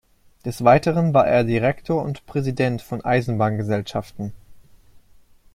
Des 0.45 0.63
Weiteren 0.63 1.13
war 1.13 1.27
er 1.27 1.43
Direktor 1.43 2.01
und 2.03 2.25
Präsident 2.25 2.81
von 2.81 3.05
Eisenbahngesellschaften. 3.05 4.33